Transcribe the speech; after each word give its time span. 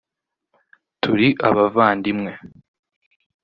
turi 1.01 1.27
abavandimwe 1.47 2.31